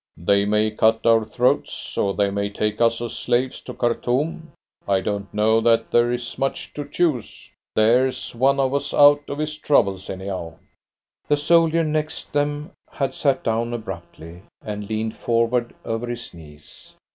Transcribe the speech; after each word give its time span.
"They 0.17 0.45
may 0.45 0.71
cut 0.71 1.05
our 1.05 1.23
throats, 1.23 1.95
or 1.95 2.15
they 2.15 2.31
may 2.31 2.49
take 2.49 2.81
us 2.81 3.01
as 3.01 3.13
slaves 3.13 3.61
to 3.61 3.73
Khartoum. 3.75 4.51
I 4.87 4.99
don't 4.99 5.31
know 5.31 5.61
that 5.61 5.91
there 5.91 6.11
is 6.11 6.39
much 6.39 6.73
to 6.73 6.89
choose. 6.89 7.53
There's 7.75 8.33
one 8.33 8.59
of 8.59 8.73
us 8.73 8.95
out 8.95 9.21
of 9.29 9.37
his 9.37 9.55
troubles 9.59 10.09
anyhow." 10.09 10.53
The 11.27 11.37
soldier 11.37 11.83
next 11.83 12.33
them 12.33 12.71
had 12.89 13.13
sat 13.13 13.43
down 13.43 13.75
abruptly, 13.75 14.41
and 14.65 14.89
leaned 14.89 15.15
forward 15.15 15.75
over 15.85 16.07
his 16.07 16.33
knees. 16.33 16.95